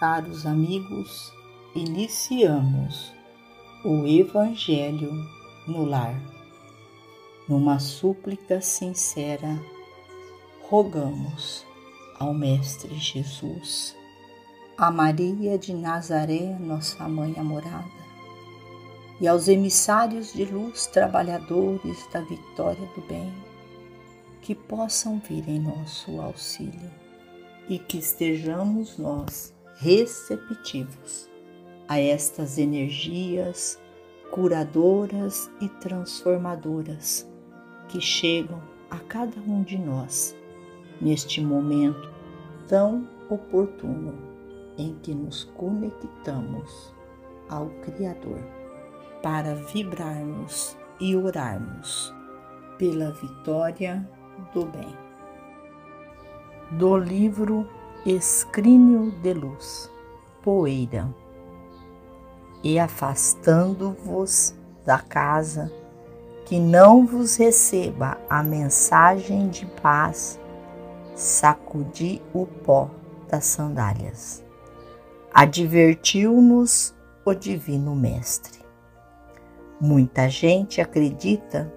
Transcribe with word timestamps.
caros 0.00 0.46
amigos, 0.46 1.30
iniciamos 1.74 3.12
o 3.84 4.06
Evangelho 4.06 5.12
no 5.68 5.84
lar. 5.84 6.18
Numa 7.46 7.78
súplica 7.78 8.62
sincera, 8.62 9.60
rogamos 10.70 11.66
ao 12.18 12.32
Mestre 12.32 12.94
Jesus, 12.94 13.94
a 14.78 14.90
Maria 14.90 15.58
de 15.58 15.74
Nazaré, 15.74 16.56
nossa 16.58 17.06
mãe 17.06 17.34
amorada, 17.36 17.84
e 19.20 19.28
aos 19.28 19.48
emissários 19.48 20.32
de 20.32 20.46
luz, 20.46 20.86
trabalhadores 20.86 22.08
da 22.10 22.22
vitória 22.22 22.86
do 22.94 23.02
bem, 23.06 23.30
que 24.40 24.54
possam 24.54 25.18
vir 25.18 25.46
em 25.46 25.60
nosso 25.60 26.18
auxílio 26.22 26.90
e 27.68 27.78
que 27.78 27.98
estejamos 27.98 28.96
nós 28.96 29.59
receptivos 29.80 31.30
a 31.88 31.98
estas 31.98 32.58
energias 32.58 33.80
curadoras 34.30 35.50
e 35.58 35.70
transformadoras 35.70 37.26
que 37.88 37.98
chegam 37.98 38.62
a 38.90 38.98
cada 38.98 39.40
um 39.40 39.62
de 39.62 39.78
nós 39.78 40.36
neste 41.00 41.40
momento 41.40 42.12
tão 42.68 43.08
oportuno 43.30 44.12
em 44.76 44.94
que 45.02 45.14
nos 45.14 45.44
conectamos 45.56 46.94
ao 47.48 47.70
Criador 47.80 48.38
para 49.22 49.54
vibrarmos 49.54 50.76
e 51.00 51.16
orarmos 51.16 52.14
pela 52.76 53.12
vitória 53.12 54.06
do 54.52 54.66
bem. 54.66 54.94
Do 56.72 56.98
livro 56.98 57.66
Escrínio 58.06 59.10
de 59.22 59.34
Luz, 59.34 59.90
Poeira. 60.42 61.14
E 62.62 62.78
afastando-vos 62.78 64.54
da 64.86 64.98
casa, 64.98 65.70
que 66.46 66.58
não 66.58 67.06
vos 67.06 67.36
receba 67.36 68.16
a 68.28 68.42
mensagem 68.42 69.50
de 69.50 69.66
paz, 69.82 70.40
sacudi 71.14 72.22
o 72.32 72.46
pó 72.46 72.88
das 73.28 73.44
sandálias. 73.44 74.42
Advertiu-nos 75.34 76.94
o 77.22 77.34
Divino 77.34 77.94
Mestre. 77.94 78.60
Muita 79.78 80.26
gente 80.26 80.80
acredita 80.80 81.70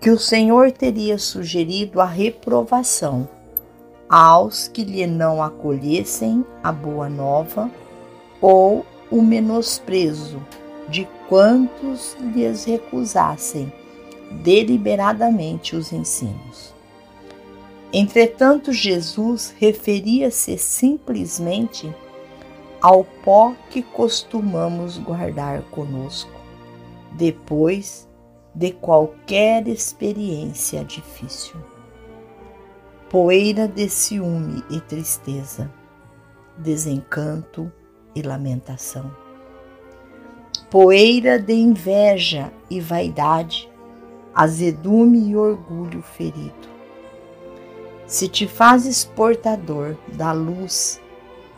que 0.00 0.10
o 0.10 0.18
Senhor 0.18 0.72
teria 0.72 1.18
sugerido 1.18 2.00
a 2.00 2.04
reprovação 2.04 3.28
aos 4.08 4.68
que 4.68 4.84
lhe 4.84 5.06
não 5.06 5.42
acolhessem 5.42 6.44
a 6.62 6.70
boa 6.70 7.08
nova 7.08 7.70
ou 8.40 8.84
o 9.10 9.22
menosprezo 9.22 10.40
de 10.88 11.08
quantos 11.28 12.16
lhes 12.34 12.64
recusassem 12.64 13.72
deliberadamente 14.42 15.74
os 15.74 15.92
ensinos. 15.92 16.74
Entretanto, 17.92 18.72
Jesus 18.72 19.54
referia-se 19.58 20.58
simplesmente 20.58 21.92
ao 22.80 23.04
pó 23.04 23.54
que 23.70 23.82
costumamos 23.82 24.98
guardar 24.98 25.62
conosco, 25.70 26.30
depois 27.12 28.08
de 28.54 28.72
qualquer 28.72 29.66
experiência 29.66 30.84
difícil. 30.84 31.56
Poeira 33.08 33.68
de 33.68 33.88
ciúme 33.88 34.64
e 34.68 34.80
tristeza, 34.80 35.70
desencanto 36.58 37.70
e 38.16 38.20
lamentação. 38.20 39.14
Poeira 40.68 41.38
de 41.38 41.52
inveja 41.52 42.52
e 42.68 42.80
vaidade, 42.80 43.70
azedume 44.34 45.30
e 45.30 45.36
orgulho 45.36 46.02
ferido. 46.02 46.68
Se 48.08 48.26
te 48.26 48.48
fazes 48.48 49.04
portador 49.04 49.96
da 50.14 50.32
luz 50.32 51.00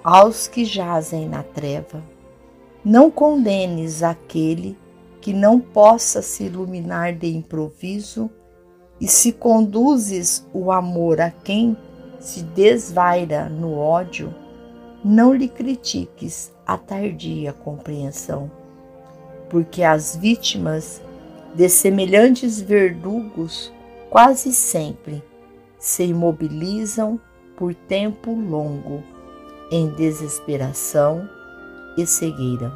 aos 0.04 0.47
que 0.47 0.66
jazem 0.66 1.26
na 1.26 1.42
treva, 1.42 2.03
não 2.84 3.10
condenes 3.10 4.03
aquele 4.03 4.76
que 5.19 5.32
não 5.32 5.58
possa 5.58 6.20
se 6.20 6.44
iluminar 6.44 7.14
de 7.14 7.34
improviso, 7.34 8.31
e 9.00 9.06
se 9.06 9.32
conduzes 9.32 10.47
o 10.53 10.72
amor 10.72 11.20
a 11.20 11.31
quem 11.31 11.76
se 12.19 12.42
desvaira 12.42 13.48
no 13.48 13.78
ódio, 13.78 14.34
não 15.04 15.32
lhe 15.32 15.48
critiques 15.48 16.53
a 16.66 16.76
tardia 16.76 17.53
compreensão, 17.53 18.50
porque 19.48 19.82
as 19.82 20.16
vítimas 20.16 21.00
de 21.54 21.69
semelhantes 21.69 22.60
verdugos 22.60 23.72
quase 24.10 24.53
sempre 24.53 25.22
se 25.78 26.04
imobilizam 26.04 27.20
por 27.56 27.75
tempo 27.75 28.32
longo 28.32 29.03
em 29.70 29.88
desesperação 29.91 31.28
e 31.97 32.06
cegueira, 32.06 32.72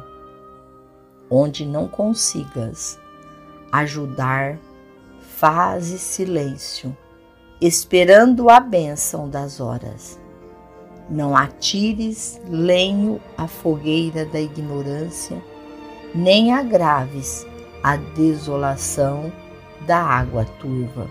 onde 1.29 1.65
não 1.65 1.87
consigas 1.87 2.99
ajudar, 3.71 4.59
faze 5.23 5.97
silêncio, 5.97 6.95
esperando 7.59 8.49
a 8.49 8.59
bênção 8.59 9.27
das 9.29 9.59
horas 9.59 10.21
não 11.09 11.35
atires 11.35 12.41
lenho 12.47 13.19
à 13.37 13.47
fogueira 13.47 14.25
da 14.25 14.39
ignorância, 14.39 15.41
nem 16.13 16.53
agraves 16.53 17.45
a 17.81 17.95
desolação 17.97 19.31
da 19.85 19.97
água 19.97 20.45
turva. 20.59 21.07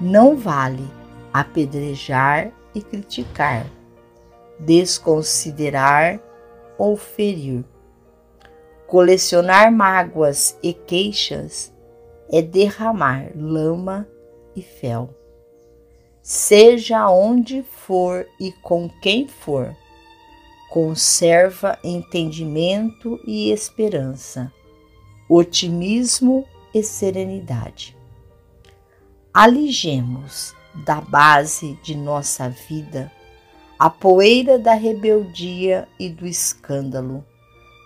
Não 0.00 0.36
vale 0.36 0.88
apedrejar 1.32 2.50
e 2.74 2.82
criticar, 2.82 3.66
desconsiderar 4.58 6.20
ou 6.76 6.96
ferir. 6.96 7.64
Colecionar 8.86 9.72
mágoas 9.72 10.58
e 10.62 10.74
queixas 10.74 11.71
é 12.32 12.40
derramar 12.40 13.30
lama 13.36 14.08
e 14.56 14.62
fel 14.62 15.22
seja 16.22 17.10
onde 17.10 17.62
for 17.64 18.26
e 18.38 18.52
com 18.52 18.88
quem 19.02 19.26
for, 19.26 19.76
conserva 20.70 21.78
entendimento 21.82 23.20
e 23.26 23.50
esperança, 23.50 24.50
otimismo 25.28 26.46
e 26.72 26.82
serenidade. 26.82 27.96
Aligemos 29.34 30.54
da 30.86 31.00
base 31.00 31.78
de 31.82 31.96
nossa 31.96 32.48
vida 32.48 33.10
a 33.78 33.90
poeira 33.90 34.60
da 34.60 34.74
rebeldia 34.74 35.88
e 35.98 36.08
do 36.08 36.24
escândalo, 36.24 37.24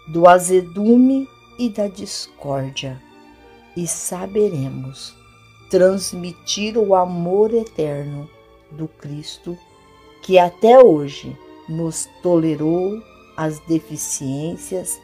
do 0.08 0.28
azedume 0.28 1.26
e 1.58 1.70
da 1.70 1.88
discórdia, 1.88 3.00
e 3.76 3.86
saberemos 3.86 5.14
transmitir 5.70 6.78
o 6.78 6.94
amor 6.94 7.52
eterno 7.52 8.28
do 8.70 8.88
Cristo 8.88 9.56
que 10.22 10.38
até 10.38 10.82
hoje 10.82 11.36
nos 11.68 12.08
tolerou 12.22 13.00
as 13.36 13.58
deficiências 13.60 14.98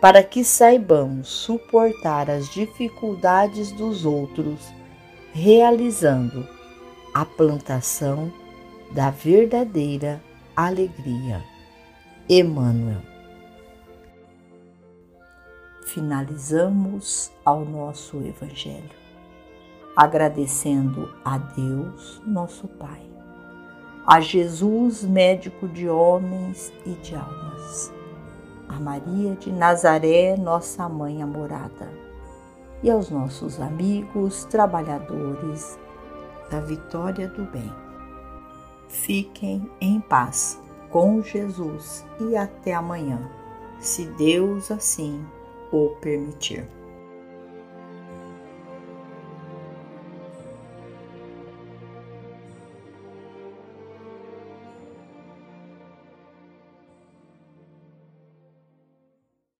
para 0.00 0.22
que 0.22 0.44
saibamos 0.44 1.28
suportar 1.28 2.30
as 2.30 2.48
dificuldades 2.48 3.70
dos 3.72 4.04
outros, 4.04 4.60
realizando 5.32 6.46
a 7.12 7.24
plantação 7.24 8.32
da 8.92 9.10
verdadeira 9.10 10.22
alegria. 10.56 11.42
Emmanuel. 12.28 13.09
Finalizamos 15.92 17.32
ao 17.44 17.64
nosso 17.64 18.18
Evangelho 18.18 18.90
agradecendo 19.96 21.12
a 21.24 21.36
Deus, 21.36 22.22
nosso 22.24 22.68
Pai, 22.68 23.02
a 24.06 24.20
Jesus, 24.20 25.02
médico 25.02 25.66
de 25.66 25.88
homens 25.88 26.72
e 26.86 26.90
de 26.90 27.16
almas, 27.16 27.92
a 28.68 28.78
Maria 28.78 29.34
de 29.34 29.50
Nazaré, 29.50 30.36
nossa 30.36 30.88
mãe 30.88 31.24
amorada, 31.24 31.90
e 32.84 32.88
aos 32.90 33.10
nossos 33.10 33.58
amigos 33.58 34.44
trabalhadores 34.44 35.76
da 36.52 36.60
vitória 36.60 37.26
do 37.26 37.42
bem. 37.50 37.74
Fiquem 38.88 39.68
em 39.80 40.00
paz 40.00 40.62
com 40.88 41.20
Jesus 41.20 42.06
e 42.20 42.36
até 42.36 42.74
amanhã, 42.74 43.28
se 43.80 44.06
Deus 44.06 44.70
assim 44.70 45.20
o 45.72 45.90
permitir. 46.00 46.64